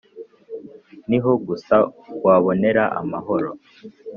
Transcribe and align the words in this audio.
Niho 1.09 1.31
gusa 1.47 1.75
wabonera 2.25 2.83
amahoro 2.99 3.49